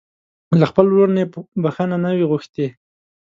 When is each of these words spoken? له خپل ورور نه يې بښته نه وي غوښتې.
له 0.59 0.65
خپل 0.71 0.85
ورور 0.89 1.09
نه 1.15 1.19
يې 1.23 1.27
بښته 1.63 1.97
نه 2.03 2.09
وي 2.15 2.25
غوښتې. 2.31 2.67